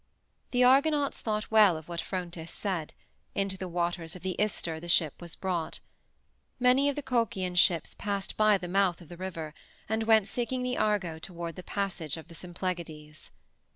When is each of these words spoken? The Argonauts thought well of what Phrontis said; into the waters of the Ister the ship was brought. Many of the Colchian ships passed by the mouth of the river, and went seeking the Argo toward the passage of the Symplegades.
The 0.49 0.63
Argonauts 0.63 1.21
thought 1.21 1.51
well 1.51 1.77
of 1.77 1.87
what 1.87 2.01
Phrontis 2.01 2.49
said; 2.49 2.95
into 3.35 3.55
the 3.55 3.67
waters 3.67 4.15
of 4.15 4.23
the 4.23 4.35
Ister 4.39 4.79
the 4.79 4.89
ship 4.89 5.21
was 5.21 5.35
brought. 5.35 5.79
Many 6.59 6.89
of 6.89 6.95
the 6.95 7.03
Colchian 7.03 7.53
ships 7.55 7.93
passed 7.93 8.35
by 8.35 8.57
the 8.57 8.67
mouth 8.67 8.99
of 9.01 9.09
the 9.09 9.15
river, 9.17 9.53
and 9.87 10.01
went 10.05 10.27
seeking 10.27 10.63
the 10.63 10.75
Argo 10.75 11.19
toward 11.19 11.55
the 11.55 11.61
passage 11.61 12.17
of 12.17 12.29
the 12.29 12.33
Symplegades. 12.35 13.29